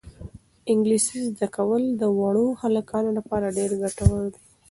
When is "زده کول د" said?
1.31-2.03